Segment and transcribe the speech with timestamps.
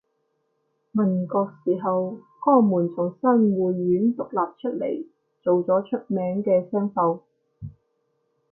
[0.91, 5.07] 民國時候江門從新會縣獨立出嚟
[5.43, 7.21] 做咗出名嘅商埠